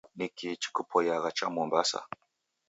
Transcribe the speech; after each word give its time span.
Ni 0.15 0.27
kihi 0.29 0.55
chikupoiyagha 0.57 1.31
cha 1.31 1.49
Mombasa? 1.49 2.07